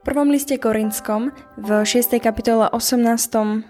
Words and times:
prvom 0.00 0.32
liste 0.32 0.56
Korinskom 0.56 1.28
v 1.60 1.84
6. 1.84 2.16
kapitole 2.24 2.64
18. 2.72 3.04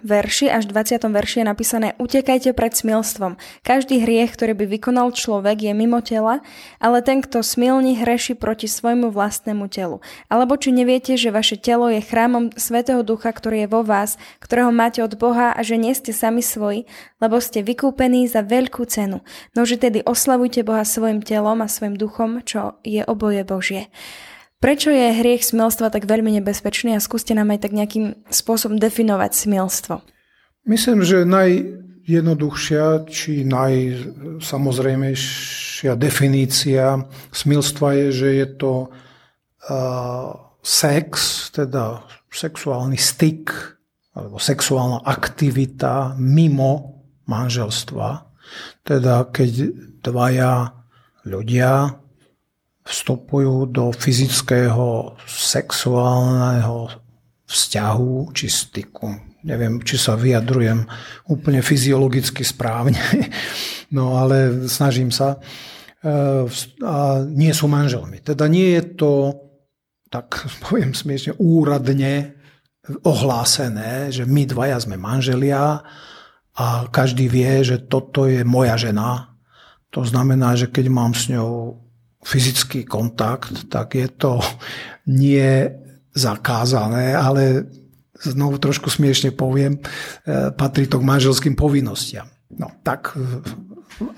verši 0.07 0.47
až 0.47 0.71
20. 0.71 1.03
verši 1.11 1.43
je 1.43 1.47
napísané 1.47 1.89
Utekajte 1.99 2.55
pred 2.55 2.71
smilstvom. 2.71 3.35
Každý 3.67 3.99
hriech, 3.99 4.39
ktorý 4.39 4.55
by 4.55 4.65
vykonal 4.79 5.11
človek, 5.11 5.67
je 5.67 5.73
mimo 5.75 5.99
tela, 5.99 6.39
ale 6.79 7.03
ten, 7.03 7.19
kto 7.19 7.43
smilní, 7.43 7.99
hreši 7.99 8.39
proti 8.39 8.71
svojmu 8.71 9.11
vlastnému 9.11 9.67
telu. 9.67 9.99
Alebo 10.31 10.55
či 10.55 10.71
neviete, 10.71 11.19
že 11.19 11.35
vaše 11.35 11.59
telo 11.59 11.91
je 11.91 11.99
chrámom 11.99 12.55
Svetého 12.55 13.03
Ducha, 13.03 13.35
ktorý 13.35 13.67
je 13.67 13.69
vo 13.69 13.83
vás, 13.83 14.15
ktorého 14.39 14.71
máte 14.71 15.03
od 15.03 15.19
Boha 15.19 15.51
a 15.51 15.61
že 15.67 15.83
nie 15.83 15.91
ste 15.99 16.15
sami 16.15 16.47
svoji, 16.47 16.87
lebo 17.19 17.43
ste 17.43 17.67
vykúpení 17.67 18.31
za 18.31 18.47
veľkú 18.47 18.87
cenu. 18.87 19.19
Nože 19.59 19.83
tedy 19.83 19.99
oslavujte 20.07 20.63
Boha 20.63 20.87
svojim 20.87 21.27
telom 21.27 21.59
a 21.59 21.67
svojim 21.67 21.99
duchom, 21.99 22.47
čo 22.47 22.79
je 22.87 23.03
oboje 23.03 23.43
Božie. 23.43 23.91
Prečo 24.61 24.93
je 24.93 25.17
hriech 25.17 25.41
smilstva 25.41 25.89
tak 25.89 26.05
veľmi 26.05 26.37
nebezpečný 26.37 26.93
a 26.93 27.01
skúste 27.01 27.33
nám 27.33 27.57
aj 27.57 27.65
tak 27.65 27.73
nejakým 27.73 28.29
spôsobom 28.29 28.77
definovať 28.77 29.33
smilstvo? 29.33 30.05
Myslím, 30.69 31.01
že 31.01 31.25
najjednoduchšia 31.25 33.09
či 33.09 33.49
najsamozrejmejšia 33.49 35.97
definícia 35.97 37.09
smilstva 37.33 38.05
je, 38.05 38.13
že 38.13 38.37
je 38.37 38.45
to 38.61 38.93
uh, 38.93 40.29
sex, 40.61 41.09
teda 41.57 42.05
sexuálny 42.29 43.01
styk 43.01 43.49
alebo 44.13 44.37
sexuálna 44.37 45.09
aktivita 45.09 46.21
mimo 46.21 47.01
manželstva. 47.25 48.29
Teda 48.85 49.25
keď 49.25 49.73
dvaja 50.05 50.85
ľudia 51.25 51.97
vstupujú 52.91 53.71
do 53.71 53.95
fyzického, 53.95 55.15
sexuálneho 55.23 56.91
vzťahu 57.47 58.35
či 58.35 58.47
styku. 58.51 59.09
Neviem, 59.47 59.81
či 59.87 59.97
sa 59.97 60.19
vyjadrujem 60.19 60.85
úplne 61.31 61.63
fyziologicky 61.63 62.43
správne, 62.43 62.99
no 63.97 64.19
ale 64.19 64.67
snažím 64.67 65.15
sa. 65.15 65.39
E, 66.03 66.45
a 66.85 67.25
nie 67.25 67.55
sú 67.55 67.71
manželmi. 67.71 68.21
Teda 68.21 68.51
nie 68.51 68.77
je 68.77 68.83
to, 68.99 69.13
tak 70.11 70.35
poviem 70.67 70.93
smiešne, 70.93 71.39
úradne 71.39 72.37
ohlásené, 73.07 74.11
že 74.11 74.27
my 74.27 74.51
dvaja 74.51 74.83
sme 74.83 74.99
manželia 74.99 75.85
a 76.59 76.67
každý 76.91 77.31
vie, 77.31 77.63
že 77.63 77.87
toto 77.87 78.27
je 78.27 78.43
moja 78.43 78.75
žena. 78.75 79.39
To 79.95 80.03
znamená, 80.03 80.59
že 80.59 80.67
keď 80.67 80.87
mám 80.91 81.13
s 81.15 81.31
ňou 81.31 81.79
fyzický 82.25 82.85
kontakt, 82.85 83.69
tak 83.73 83.97
je 83.97 84.09
to 84.09 84.41
nie 85.09 85.69
zakázané, 86.13 87.17
ale 87.17 87.65
znovu 88.21 88.61
trošku 88.61 88.93
smiešne 88.93 89.33
poviem, 89.33 89.81
e, 89.81 89.81
patrí 90.53 90.85
to 90.85 91.01
k 91.01 91.09
manželským 91.09 91.55
povinnostiam. 91.57 92.29
No 92.53 92.69
tak 92.85 93.17
e, 93.17 93.21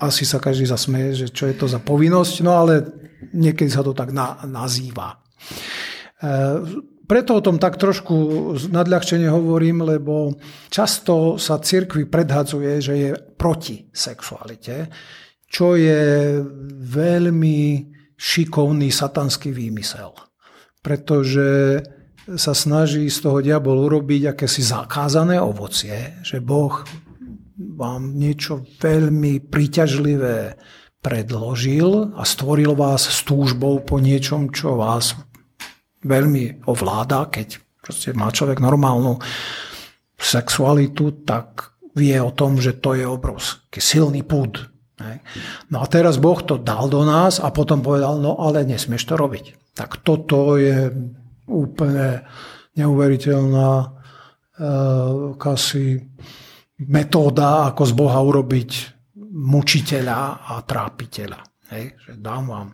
asi 0.03 0.27
sa 0.27 0.43
každý 0.43 0.67
zasmeje, 0.67 1.25
že 1.25 1.27
čo 1.31 1.47
je 1.47 1.55
to 1.55 1.65
za 1.71 1.79
povinnosť, 1.79 2.43
no 2.43 2.51
ale 2.59 2.83
niekedy 3.31 3.71
sa 3.71 3.85
to 3.85 3.95
tak 3.95 4.11
na, 4.11 4.43
nazýva. 4.43 5.15
E, 5.15 5.17
preto 7.03 7.39
o 7.39 7.43
tom 7.43 7.59
tak 7.59 7.79
trošku 7.79 8.15
nadľahčene 8.71 9.27
hovorím, 9.27 9.83
lebo 9.83 10.35
často 10.71 11.35
sa 11.35 11.59
cirkvi 11.59 12.07
predhadzuje, 12.07 12.71
že 12.79 12.93
je 12.95 13.09
proti 13.15 13.87
sexualite, 13.91 14.87
čo 15.53 15.77
je 15.77 16.41
veľmi 16.81 17.59
šikovný 18.17 18.89
satanský 18.89 19.53
výmysel. 19.53 20.09
Pretože 20.81 21.79
sa 22.33 22.57
snaží 22.57 23.05
z 23.13 23.19
toho 23.21 23.39
diabol 23.45 23.85
urobiť 23.85 24.33
akési 24.33 24.65
zakázané 24.65 25.37
ovocie, 25.37 26.17
že 26.25 26.41
Boh 26.41 26.81
vám 27.77 28.17
niečo 28.17 28.65
veľmi 28.81 29.45
príťažlivé 29.45 30.57
predložil 31.03 32.15
a 32.17 32.23
stvoril 32.25 32.73
vás 32.73 33.05
s 33.05 33.21
túžbou 33.27 33.83
po 33.85 34.01
niečom, 34.01 34.49
čo 34.49 34.79
vás 34.79 35.13
veľmi 36.01 36.65
ovláda, 36.65 37.29
keď 37.29 37.59
proste 37.83 38.15
má 38.15 38.31
človek 38.31 38.63
normálnu 38.63 39.19
sexualitu, 40.15 41.27
tak 41.27 41.75
vie 41.93 42.15
o 42.17 42.31
tom, 42.31 42.57
že 42.57 42.79
to 42.79 42.95
je 42.95 43.05
obrovský 43.05 43.83
silný 43.83 44.23
púd 44.23 44.72
No 45.73 45.81
a 45.81 45.85
teraz 45.89 46.21
Boh 46.21 46.37
to 46.45 46.61
dal 46.61 46.85
do 46.85 47.01
nás 47.01 47.41
a 47.41 47.49
potom 47.49 47.81
povedal, 47.81 48.21
no 48.21 48.37
ale 48.37 48.61
nesmieš 48.63 49.09
to 49.09 49.15
robiť. 49.17 49.73
Tak 49.73 50.05
toto 50.05 50.53
je 50.55 50.93
úplne 51.49 52.23
neuveriteľná 52.77 53.71
uh, 53.83 53.91
kasi 55.41 55.97
metóda, 56.85 57.73
ako 57.73 57.83
z 57.89 57.93
Boha 57.97 58.19
urobiť 58.21 58.71
mučiteľa 59.33 60.45
a 60.45 60.61
trápiteľa. 60.61 61.39
Hej, 61.73 61.97
že 62.05 62.11
dám 62.21 62.53
vám 62.53 62.67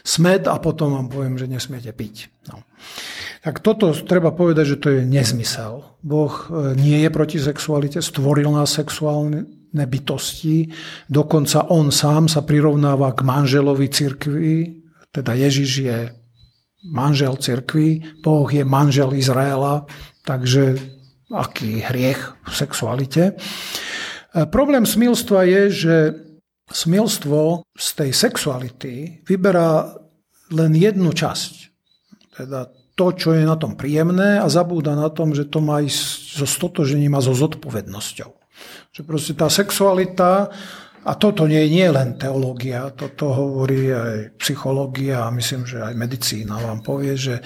smed 0.00 0.48
a 0.48 0.56
potom 0.56 0.96
vám 0.96 1.12
poviem, 1.12 1.36
že 1.36 1.44
nesmiete 1.44 1.92
piť. 1.92 2.32
No. 2.48 2.64
Tak 3.44 3.60
toto 3.60 3.92
treba 3.92 4.32
povedať, 4.32 4.64
že 4.72 4.80
to 4.80 4.88
je 4.88 5.00
nezmysel. 5.04 5.84
Boh 6.00 6.32
e, 6.48 6.72
nie 6.80 7.04
je 7.04 7.10
proti 7.12 7.36
sexualite, 7.36 8.00
stvoril 8.00 8.48
nás 8.48 8.72
sexuálne 8.72 9.57
bytosti. 9.72 10.68
Dokonca 11.08 11.68
on 11.68 11.92
sám 11.92 12.28
sa 12.28 12.42
prirovnáva 12.42 13.12
k 13.12 13.24
manželovi 13.24 13.88
cirkvi, 13.88 14.54
teda 15.12 15.34
Ježiš 15.34 15.70
je 15.82 15.98
manžel 16.88 17.36
cirkvi, 17.36 18.22
Boh 18.22 18.48
je 18.48 18.64
manžel 18.64 19.12
Izraela, 19.18 19.84
takže 20.22 20.78
aký 21.28 21.84
hriech 21.84 22.20
v 22.48 22.52
sexualite. 22.54 23.22
E, 23.32 23.34
problém 24.48 24.86
smilstva 24.86 25.44
je, 25.44 25.62
že 25.70 25.96
smilstvo 26.72 27.64
z 27.76 27.88
tej 27.96 28.10
sexuality 28.12 28.94
vyberá 29.24 29.92
len 30.52 30.72
jednu 30.72 31.12
časť. 31.12 31.52
Teda 32.36 32.68
to, 32.98 33.06
čo 33.14 33.36
je 33.36 33.44
na 33.44 33.54
tom 33.54 33.76
príjemné 33.78 34.40
a 34.40 34.46
zabúda 34.50 34.96
na 34.96 35.12
tom, 35.12 35.36
že 35.36 35.46
to 35.46 35.62
má 35.62 35.84
ísť 35.84 36.42
so 36.42 36.46
stotožením 36.48 37.14
a 37.14 37.22
so 37.22 37.36
zodpovednosťou. 37.36 38.37
Že 38.92 39.02
proste 39.04 39.32
tá 39.36 39.46
sexualita, 39.50 40.50
a 41.08 41.16
toto 41.16 41.48
nie, 41.48 41.62
nie 41.72 41.88
je 41.88 41.94
len 41.94 42.20
teológia, 42.20 42.92
toto 42.92 43.32
hovorí 43.32 43.88
aj 43.88 44.36
psychológia 44.36 45.24
a 45.24 45.32
myslím, 45.32 45.64
že 45.64 45.80
aj 45.80 45.94
medicína 45.96 46.60
vám 46.60 46.84
povie, 46.84 47.16
že 47.16 47.40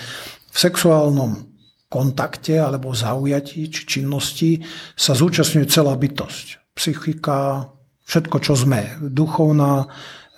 v 0.50 0.56
sexuálnom 0.56 1.52
kontakte 1.86 2.56
alebo 2.56 2.96
zaujatí 2.96 3.68
či 3.68 3.82
činnosti 3.84 4.64
sa 4.96 5.12
zúčastňuje 5.12 5.66
celá 5.68 5.92
bytosť. 5.94 6.72
Psychika, 6.72 7.68
všetko, 8.08 8.36
čo 8.40 8.56
sme. 8.56 8.96
Duchovná, 8.98 9.84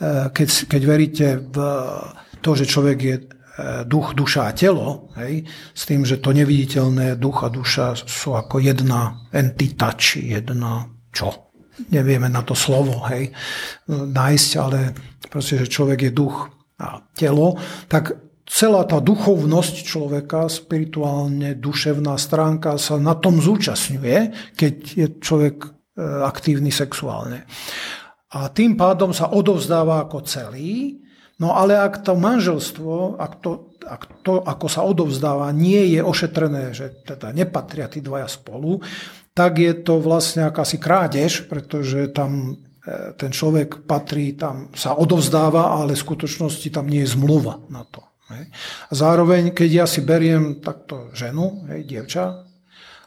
eh, 0.02 0.28
keď, 0.34 0.48
keď 0.66 0.82
veríte 0.82 1.26
v 1.38 1.56
to, 2.44 2.50
že 2.52 2.68
človek 2.68 2.98
je 3.00 3.16
duch, 3.87 4.19
duša 4.19 4.50
a 4.50 4.53
telo, 4.53 5.15
hej, 5.15 5.47
s 5.70 5.82
tým, 5.87 6.03
že 6.03 6.19
to 6.19 6.34
neviditeľné 6.34 7.15
duch 7.15 7.47
a 7.47 7.48
duša 7.48 7.94
sú 7.94 8.34
ako 8.34 8.59
jedna 8.59 9.31
entita, 9.31 9.94
či 9.94 10.34
jedna 10.34 10.91
čo? 11.15 11.54
Nevieme 11.94 12.26
na 12.26 12.42
to 12.42 12.59
slovo, 12.59 13.06
hej, 13.10 13.31
nájsť, 13.91 14.50
ale 14.59 14.94
proste, 15.31 15.62
že 15.62 15.70
človek 15.70 16.10
je 16.10 16.12
duch 16.15 16.50
a 16.82 16.98
telo, 17.15 17.54
tak 17.87 18.19
celá 18.42 18.82
tá 18.91 18.98
duchovnosť 18.98 19.75
človeka, 19.86 20.51
spirituálne 20.51 21.54
duševná 21.54 22.18
stránka 22.18 22.74
sa 22.78 22.98
na 22.98 23.15
tom 23.15 23.39
zúčastňuje, 23.39 24.51
keď 24.59 24.74
je 24.98 25.06
človek 25.22 25.56
e, 25.62 25.68
aktívny 26.27 26.74
sexuálne. 26.74 27.47
A 28.34 28.51
tým 28.51 28.74
pádom 28.74 29.15
sa 29.15 29.30
odovzdáva 29.30 30.10
ako 30.10 30.27
celý, 30.27 31.03
no 31.39 31.54
ale 31.57 31.78
ak 31.78 32.03
to 32.03 32.15
manželstvo, 32.15 33.19
ak 33.19 33.33
to, 33.42 33.75
ak 33.83 34.03
to 34.22 34.41
ako 34.42 34.66
sa 34.71 34.83
odovzdáva, 34.86 35.51
nie 35.51 35.95
je 35.95 36.01
ošetrené, 36.01 36.75
že 36.75 36.92
teda 37.04 37.34
nepatria 37.34 37.91
tí 37.91 38.03
dvaja 38.03 38.31
spolu, 38.31 38.81
tak 39.34 39.59
je 39.59 39.75
to 39.75 39.98
vlastne 39.98 40.47
akási 40.47 40.78
krádež, 40.78 41.51
pretože 41.51 42.15
tam 42.15 42.63
e, 42.86 43.19
ten 43.19 43.34
človek 43.34 43.83
patrí, 43.84 44.39
tam 44.39 44.71
sa 44.78 44.95
odovzdáva, 44.95 45.75
ale 45.75 45.98
v 45.98 46.04
skutočnosti 46.07 46.69
tam 46.71 46.86
nie 46.86 47.03
je 47.03 47.19
zmluva 47.19 47.59
na 47.66 47.83
to. 47.83 48.04
A 48.25 48.92
zároveň, 48.95 49.53
keď 49.53 49.84
ja 49.84 49.87
si 49.91 50.01
beriem 50.01 50.65
takto 50.65 51.13
ženu, 51.13 51.69
hej, 51.69 51.84
dievča, 51.84 52.43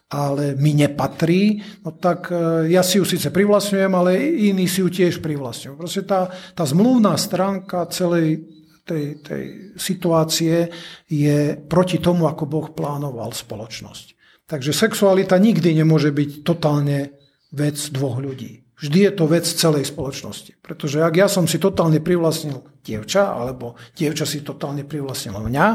ale 0.07 0.55
mi 0.55 0.71
nepatrí, 0.71 1.59
no 1.83 1.91
tak 1.91 2.31
e, 2.31 2.71
ja 2.71 2.79
si 2.79 2.95
ju 2.95 3.03
síce 3.03 3.27
privlastňujem, 3.27 3.91
ale 3.91 4.15
iní 4.49 4.63
si 4.71 4.79
ju 4.79 4.87
tiež 4.87 5.19
privlastňujú. 5.19 5.75
Proste 5.75 6.07
tá, 6.07 6.31
tá 6.55 6.63
zmluvná 6.63 7.19
stránka 7.19 7.91
celej 7.91 8.47
tej, 8.87 9.19
tej 9.19 9.43
situácie 9.75 10.71
je 11.11 11.59
proti 11.67 11.99
tomu, 11.99 12.23
ako 12.23 12.47
Boh 12.47 12.67
plánoval 12.71 13.35
spoločnosť. 13.35 14.15
Takže 14.47 14.71
sexualita 14.71 15.35
nikdy 15.35 15.75
nemôže 15.75 16.15
byť 16.15 16.47
totálne 16.47 17.11
vec 17.51 17.75
dvoch 17.91 18.23
ľudí. 18.23 18.63
Vždy 18.79 19.09
je 19.09 19.11
to 19.11 19.25
vec 19.27 19.43
celej 19.43 19.91
spoločnosti. 19.91 20.55
Pretože 20.63 21.03
ak 21.03 21.13
ja 21.19 21.27
som 21.27 21.49
si 21.49 21.59
totálne 21.59 21.99
privlastnil 21.99 22.63
dievča, 22.79 23.35
alebo 23.35 23.75
dievča 23.97 24.23
si 24.23 24.39
totálne 24.39 24.87
privlastnilo 24.87 25.43
mňa, 25.43 25.67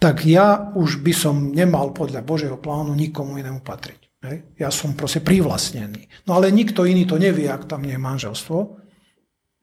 tak 0.00 0.24
ja 0.24 0.72
už 0.72 1.04
by 1.04 1.12
som 1.12 1.52
nemal 1.52 1.92
podľa 1.92 2.24
Božieho 2.24 2.56
plánu 2.56 2.96
nikomu 2.96 3.36
inému 3.36 3.60
patriť. 3.60 4.00
Hej? 4.24 4.36
Ja 4.56 4.72
som 4.72 4.96
proste 4.96 5.20
privlastnený. 5.20 6.08
No 6.24 6.40
ale 6.40 6.48
nikto 6.48 6.88
iný 6.88 7.04
to 7.04 7.20
nevie, 7.20 7.44
ak 7.52 7.68
tam 7.68 7.84
nie 7.84 7.94
je 7.94 8.00
manželstvo. 8.00 8.56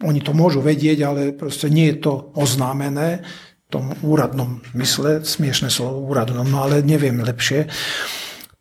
Oni 0.05 0.21
to 0.21 0.37
môžu 0.37 0.61
vedieť, 0.61 1.01
ale 1.01 1.33
proste 1.33 1.73
nie 1.73 1.89
je 1.89 2.05
to 2.05 2.13
oznámené 2.37 3.25
v 3.65 3.67
tom 3.73 3.97
úradnom 4.05 4.61
zmysle, 4.77 5.25
smiešne 5.25 5.73
slovo 5.73 6.05
úradnom, 6.05 6.45
no 6.45 6.69
ale 6.69 6.85
neviem 6.85 7.17
lepšie. 7.17 7.67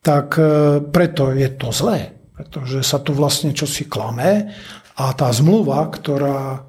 Tak 0.00 0.28
e, 0.40 0.43
preto 0.81 1.37
je 1.37 1.49
to 1.61 1.76
zlé, 1.76 2.17
pretože 2.32 2.81
sa 2.82 2.99
tu 3.05 3.12
vlastne 3.12 3.52
čosi 3.52 3.84
klame 3.84 4.49
a 4.96 5.12
tá 5.12 5.28
zmluva, 5.28 5.93
ktorá 5.93 6.64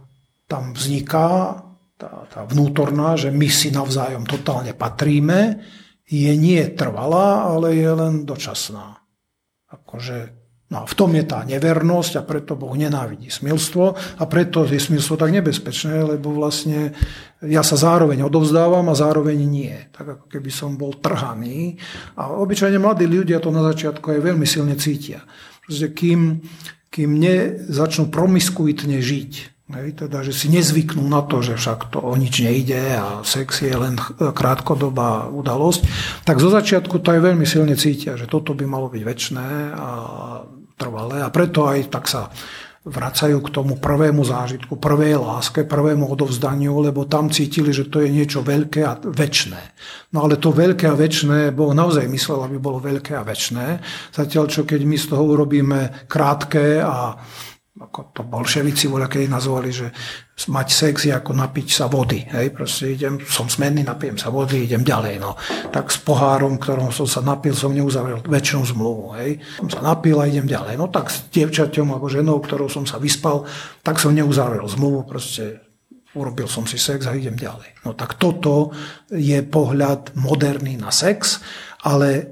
tam 0.52 0.76
vzniká, 0.76 1.64
tá, 1.98 2.30
tá 2.30 2.42
vnútorná, 2.46 3.18
že 3.18 3.34
my 3.34 3.50
si 3.50 3.74
navzájom 3.74 4.24
totálne 4.30 4.78
patríme, 4.78 5.60
je 6.08 6.32
nie 6.38 6.62
trvalá, 6.72 7.52
ale 7.52 7.76
je 7.76 7.92
len 7.92 8.14
dočasná. 8.24 9.02
Akože 9.68 10.38
No 10.68 10.84
a 10.84 10.86
v 10.86 10.98
tom 11.00 11.16
je 11.16 11.24
tá 11.24 11.48
nevernosť 11.48 12.20
a 12.20 12.28
preto 12.28 12.60
Boh 12.60 12.76
nenávidí 12.76 13.32
smilstvo 13.32 13.96
a 14.20 14.24
preto 14.28 14.68
je 14.68 14.76
smilstvo 14.76 15.16
tak 15.16 15.32
nebezpečné, 15.32 16.04
lebo 16.04 16.36
vlastne 16.36 16.92
ja 17.40 17.64
sa 17.64 17.80
zároveň 17.80 18.28
odovzdávam 18.28 18.84
a 18.92 19.00
zároveň 19.00 19.48
nie. 19.48 19.72
Tak 19.96 20.20
ako 20.20 20.26
keby 20.28 20.52
som 20.52 20.76
bol 20.76 21.00
trhaný. 21.00 21.80
A 22.20 22.36
obyčajne 22.36 22.84
mladí 22.84 23.08
ľudia 23.08 23.40
to 23.40 23.48
na 23.48 23.64
začiatku 23.64 24.12
aj 24.12 24.20
veľmi 24.20 24.44
silne 24.44 24.76
cítia. 24.76 25.24
Proste 25.64 25.96
kým, 25.96 26.44
kým 26.92 27.16
nezačnú 27.16 28.12
promiskuitne 28.12 29.00
žiť, 29.00 29.57
Hej, 29.68 30.00
teda, 30.00 30.24
že 30.24 30.32
si 30.32 30.48
nezvyknú 30.48 31.04
na 31.12 31.28
to, 31.28 31.44
že 31.44 31.60
však 31.60 31.92
to 31.92 32.00
o 32.00 32.16
nič 32.16 32.40
nejde 32.40 32.80
a 32.96 33.20
sex 33.28 33.68
je 33.68 33.76
len 33.76 34.00
krátkodobá 34.16 35.28
udalosť, 35.28 35.84
tak 36.24 36.40
zo 36.40 36.48
začiatku 36.48 37.04
to 37.04 37.12
aj 37.12 37.20
veľmi 37.20 37.44
silne 37.44 37.76
cítia, 37.76 38.16
že 38.16 38.32
toto 38.32 38.56
by 38.56 38.64
malo 38.64 38.88
byť 38.88 39.04
väčné 39.04 39.76
a 39.76 39.90
trvalé 40.80 41.20
a 41.20 41.28
preto 41.28 41.68
aj 41.68 41.92
tak 41.92 42.08
sa 42.08 42.32
vracajú 42.88 43.44
k 43.44 43.52
tomu 43.52 43.76
prvému 43.76 44.24
zážitku, 44.24 44.80
prvej 44.80 45.20
láske, 45.20 45.68
prvému 45.68 46.08
odovzdaniu, 46.08 46.80
lebo 46.80 47.04
tam 47.04 47.28
cítili, 47.28 47.76
že 47.76 47.92
to 47.92 48.00
je 48.00 48.08
niečo 48.08 48.40
veľké 48.48 48.82
a 48.88 48.96
väčné. 49.04 49.60
No 50.16 50.24
ale 50.24 50.40
to 50.40 50.56
veľké 50.56 50.88
a 50.88 50.96
väčné, 50.96 51.52
Boh 51.52 51.76
naozaj 51.76 52.08
myslel, 52.08 52.48
aby 52.48 52.56
bolo 52.56 52.80
veľké 52.80 53.20
a 53.20 53.28
väčné. 53.28 53.84
Zatiaľ, 54.16 54.48
čo 54.48 54.64
keď 54.64 54.88
my 54.88 54.96
z 54.96 55.06
toho 55.12 55.28
urobíme 55.28 56.08
krátke 56.08 56.80
a 56.80 57.20
ako 57.78 58.00
to 58.10 58.22
bolševici 58.26 58.90
voľa, 58.90 59.06
keď 59.06 59.30
nazvali, 59.30 59.70
že 59.70 59.94
mať 60.50 60.68
sex 60.70 61.06
je 61.06 61.14
ako 61.14 61.38
napiť 61.38 61.68
sa 61.70 61.86
vody. 61.86 62.26
Hej, 62.26 62.54
proste 62.58 62.98
idem, 62.98 63.22
som 63.22 63.46
smenný, 63.46 63.86
napijem 63.86 64.18
sa 64.18 64.34
vody, 64.34 64.66
idem 64.66 64.82
ďalej. 64.82 65.22
No. 65.22 65.38
Tak 65.70 65.94
s 65.94 66.02
pohárom, 66.02 66.58
ktorom 66.58 66.90
som 66.90 67.06
sa 67.06 67.22
napil, 67.22 67.54
som 67.54 67.74
neuzavrel 67.74 68.22
väčšinu 68.26 68.62
zmluvu. 68.74 69.06
Hej. 69.22 69.42
Som 69.62 69.70
sa 69.70 69.82
napil 69.86 70.18
a 70.18 70.26
idem 70.26 70.50
ďalej. 70.50 70.74
No 70.78 70.90
tak 70.90 71.14
s 71.14 71.30
dievčaťom 71.30 71.94
alebo 71.94 72.10
ženou, 72.10 72.42
ktorou 72.42 72.66
som 72.66 72.90
sa 72.90 72.98
vyspal, 72.98 73.46
tak 73.86 74.02
som 74.02 74.14
neuzavrel 74.14 74.66
zmluvu, 74.66 75.06
proste 75.06 75.62
urobil 76.18 76.50
som 76.50 76.66
si 76.66 76.82
sex 76.82 77.06
a 77.06 77.14
idem 77.14 77.38
ďalej. 77.38 77.86
No 77.86 77.94
tak 77.94 78.18
toto 78.18 78.74
je 79.14 79.38
pohľad 79.46 80.18
moderný 80.18 80.82
na 80.82 80.90
sex, 80.90 81.46
ale 81.86 82.26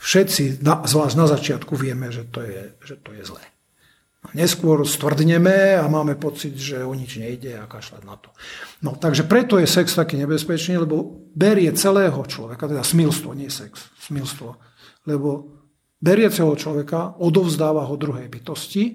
všetci, 0.00 0.64
zvlášť 0.64 1.16
na 1.20 1.26
začiatku, 1.28 1.76
vieme, 1.76 2.08
že 2.08 2.24
to 2.32 2.40
je, 2.40 2.72
že 2.80 2.96
to 3.04 3.12
je 3.12 3.22
zlé. 3.28 3.44
Neskôr 4.36 4.84
stvrdneme 4.84 5.80
a 5.80 5.88
máme 5.88 6.14
pocit, 6.14 6.52
že 6.52 6.84
o 6.84 6.92
nič 6.92 7.16
nejde 7.16 7.56
a 7.56 7.64
kašľať 7.64 8.02
na 8.04 8.20
to. 8.20 8.28
No, 8.84 8.92
takže 8.92 9.24
preto 9.24 9.56
je 9.56 9.64
sex 9.64 9.96
taký 9.96 10.20
nebezpečný, 10.20 10.76
lebo 10.76 11.24
berie 11.32 11.72
celého 11.72 12.20
človeka, 12.28 12.68
teda 12.68 12.84
smilstvo, 12.84 13.32
nie 13.32 13.48
sex, 13.48 13.88
smilstvo, 14.04 14.60
lebo 15.08 15.56
berie 15.96 16.28
celého 16.28 16.52
človeka, 16.52 17.16
odovzdáva 17.16 17.88
ho 17.88 17.96
druhej 17.96 18.28
bytosti 18.28 18.92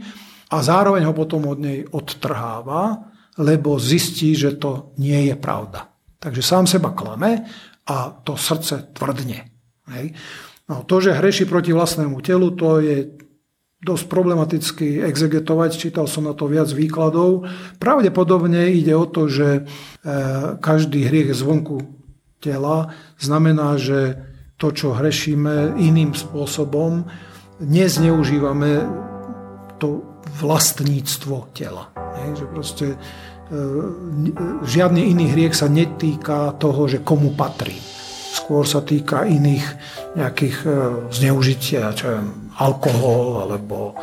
a 0.54 0.62
zároveň 0.62 1.10
ho 1.10 1.14
potom 1.18 1.50
od 1.50 1.58
nej 1.58 1.82
odtrháva, 1.90 3.10
lebo 3.42 3.82
zistí, 3.82 4.38
že 4.38 4.62
to 4.62 4.94
nie 5.02 5.34
je 5.34 5.36
pravda. 5.36 5.90
Takže 6.22 6.42
sám 6.46 6.70
seba 6.70 6.94
klame 6.94 7.50
a 7.90 8.14
to 8.14 8.38
srdce 8.38 8.94
tvrdne. 8.94 9.42
Hej. 9.90 10.14
No, 10.70 10.86
to, 10.86 11.02
že 11.02 11.18
hreší 11.18 11.46
proti 11.46 11.74
vlastnému 11.74 12.22
telu, 12.22 12.54
to 12.54 12.82
je 12.82 13.25
dosť 13.86 14.10
problematicky 14.10 15.06
exegetovať, 15.06 15.78
čítal 15.78 16.10
som 16.10 16.26
na 16.26 16.34
to 16.34 16.50
viac 16.50 16.74
výkladov. 16.74 17.46
Pravdepodobne 17.78 18.74
ide 18.74 18.98
o 18.98 19.06
to, 19.06 19.30
že 19.30 19.48
e, 19.54 19.62
každý 20.58 21.06
hriech 21.06 21.38
zvonku 21.38 21.86
tela 22.42 22.98
znamená, 23.22 23.78
že 23.78 24.18
to, 24.58 24.74
čo 24.74 24.98
hrešíme 24.98 25.78
iným 25.78 26.18
spôsobom, 26.18 27.06
nezneužívame 27.62 28.90
to 29.78 30.02
vlastníctvo 30.42 31.54
tela. 31.54 31.94
Nie? 32.18 32.34
Že 32.34 32.46
proste 32.50 32.86
e, 32.90 32.98
žiadny 34.66 35.14
iný 35.14 35.30
hriech 35.30 35.54
sa 35.54 35.70
netýka 35.70 36.58
toho, 36.58 36.90
že 36.90 37.06
komu 37.06 37.38
patrí 37.38 37.78
skôr 38.36 38.68
sa 38.68 38.84
týka 38.84 39.24
iných 39.24 39.64
nejakých 40.20 40.58
e, 40.68 40.70
zneužitia, 41.08 41.96
čo 41.96 42.06
je 42.12 42.20
alkohol 42.60 43.48
alebo 43.48 43.96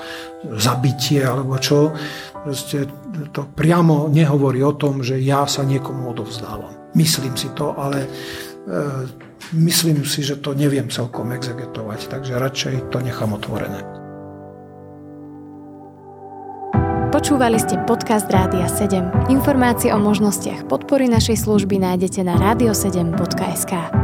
zabitie 0.56 1.20
alebo 1.20 1.60
čo. 1.60 1.92
Proste 2.40 2.88
to 3.30 3.44
priamo 3.52 4.08
nehovorí 4.08 4.64
o 4.64 4.72
tom, 4.72 5.04
že 5.04 5.20
ja 5.20 5.44
sa 5.44 5.62
niekomu 5.62 6.16
odovzdávam. 6.16 6.72
Myslím 6.96 7.36
si 7.36 7.52
to, 7.52 7.76
ale 7.76 8.08
e, 8.08 8.08
myslím 9.52 10.08
si, 10.08 10.24
že 10.24 10.40
to 10.40 10.56
neviem 10.56 10.88
celkom 10.88 11.28
exegetovať, 11.36 12.08
takže 12.08 12.40
radšej 12.40 12.74
to 12.88 13.04
nechám 13.04 13.36
otvorené. 13.36 13.84
Počúvali 17.12 17.60
ste 17.60 17.76
podcast 17.84 18.24
Rádia 18.32 18.64
7. 18.64 19.28
Informácie 19.28 19.92
o 19.92 20.00
možnostiach 20.00 20.64
podpory 20.64 21.12
našej 21.12 21.44
služby 21.44 21.76
nájdete 21.76 22.24
na 22.24 22.40
radio7.sk. 22.40 24.01